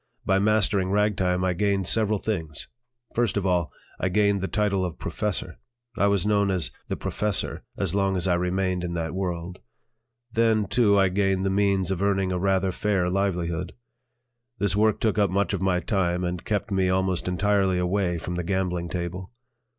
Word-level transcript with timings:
By 0.25 0.39
mastering 0.39 0.89
ragtime 0.89 1.43
I 1.43 1.53
gained 1.53 1.85
several 1.85 2.17
things: 2.17 2.67
first 3.13 3.37
of 3.37 3.45
all, 3.45 3.71
I 3.99 4.09
gained 4.09 4.41
the 4.41 4.47
title 4.47 4.83
of 4.83 4.97
professor. 4.97 5.59
I 5.95 6.07
was 6.07 6.25
known 6.25 6.49
as 6.49 6.71
"the 6.87 6.95
professor" 6.95 7.61
as 7.77 7.93
long 7.93 8.15
as 8.15 8.27
I 8.27 8.33
remained 8.33 8.83
in 8.83 8.95
that 8.95 9.13
world. 9.13 9.59
Then, 10.31 10.65
too, 10.65 10.97
I 10.97 11.09
gained 11.09 11.45
the 11.45 11.51
means 11.51 11.91
of 11.91 12.01
earning 12.01 12.31
a 12.31 12.39
rather 12.39 12.71
fair 12.71 13.11
livelihood. 13.11 13.73
This 14.57 14.75
work 14.75 14.99
took 15.01 15.19
up 15.19 15.29
much 15.29 15.53
of 15.53 15.61
my 15.61 15.79
time 15.79 16.23
and 16.23 16.43
kept 16.43 16.71
me 16.71 16.89
almost 16.89 17.27
entirely 17.27 17.77
away 17.77 18.17
from 18.17 18.33
the 18.33 18.43
gambling 18.43 18.89
table. 18.89 19.31